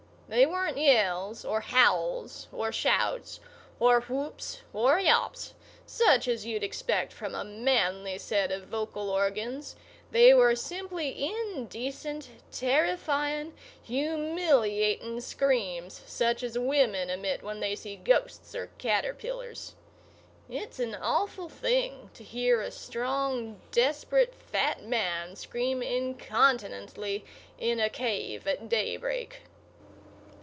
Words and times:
They 0.33 0.45
weren't 0.45 0.77
yells, 0.77 1.43
or 1.43 1.59
howls, 1.59 2.47
or 2.53 2.71
shouts, 2.71 3.41
or 3.81 3.99
whoops, 3.99 4.61
or 4.71 4.97
yawps, 4.97 5.53
such 5.85 6.25
as 6.25 6.45
you'd 6.45 6.63
expect 6.63 7.11
from 7.11 7.35
a 7.35 7.43
manly 7.43 8.17
set 8.17 8.49
of 8.49 8.63
vocal 8.67 9.09
organs—they 9.09 10.33
were 10.33 10.55
simply 10.55 11.25
indecent, 11.25 12.29
terrifying, 12.49 13.53
humiliating 13.83 15.19
screams, 15.19 16.01
such 16.05 16.43
as 16.43 16.57
women 16.57 17.09
emit 17.09 17.43
when 17.43 17.59
they 17.59 17.75
see 17.75 17.97
ghosts 17.97 18.55
or 18.55 18.67
caterpillars. 18.77 19.75
It's 20.49 20.79
an 20.79 20.95
awful 20.95 21.49
thing 21.49 22.09
to 22.13 22.23
hear 22.23 22.61
a 22.61 22.71
strong, 22.71 23.59
desperate, 23.73 24.33
fat 24.33 24.81
man 24.81 25.35
scream 25.35 25.83
incontinently 25.83 27.25
in 27.59 27.81
a 27.81 27.89
cave 27.89 28.47
at 28.47 28.69
daybreak. 28.69 29.41